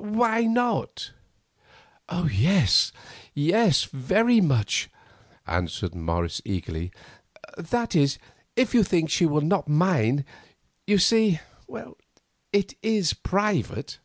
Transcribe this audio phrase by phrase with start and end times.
[0.00, 1.10] Why not?"
[2.08, 2.92] "Yes,
[3.34, 4.88] yes, very much,"
[5.44, 6.92] answered Morris eagerly.
[7.56, 8.16] "That is,
[8.54, 10.24] if you think she will not mind.
[10.86, 11.40] You see,
[12.52, 13.98] it is private."